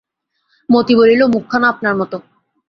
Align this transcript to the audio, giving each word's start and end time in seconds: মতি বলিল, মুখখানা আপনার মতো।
মতি 0.69 0.93
বলিল, 0.95 1.21
মুখখানা 1.33 1.67
আপনার 1.69 1.93
মতো। 1.95 2.17